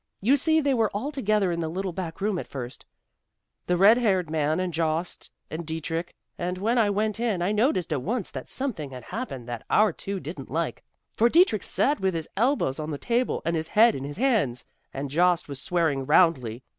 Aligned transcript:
"You 0.19 0.35
see 0.35 0.59
they 0.61 0.73
were 0.73 0.89
all 0.95 1.11
together 1.11 1.51
in 1.51 1.59
the 1.59 1.69
little 1.69 1.91
back 1.93 2.21
room 2.21 2.39
at 2.39 2.47
first; 2.47 2.87
the 3.67 3.77
red 3.77 3.99
haired 3.99 4.31
man 4.31 4.59
and 4.59 4.73
Jost 4.73 5.29
and 5.51 5.63
Dietrich, 5.63 6.15
and 6.39 6.57
when 6.57 6.79
I 6.79 6.89
went 6.89 7.19
in 7.19 7.43
I 7.43 7.51
noticed 7.51 7.93
at 7.93 8.01
once 8.01 8.31
that 8.31 8.49
something 8.49 8.89
had 8.89 9.03
happened 9.03 9.47
that 9.47 9.63
our 9.69 9.93
two 9.93 10.19
didn't 10.19 10.49
like; 10.49 10.83
for 11.13 11.29
Dietrich 11.29 11.61
sat 11.61 11.99
with 11.99 12.15
his 12.15 12.27
elbows 12.35 12.79
on 12.79 12.89
the 12.89 12.97
table 12.97 13.43
and 13.45 13.55
his 13.55 13.67
head 13.67 13.95
in 13.95 14.03
his 14.03 14.17
hands, 14.17 14.65
and 14.91 15.11
Jost 15.11 15.47
was 15.47 15.61
swearing 15.61 16.07
roundly. 16.07 16.63